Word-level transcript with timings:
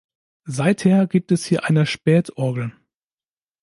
Seither 0.47 1.05
gibt 1.05 1.31
es 1.31 1.45
hier 1.45 1.65
eine 1.65 1.85
Späth-Orgel. 1.85 2.73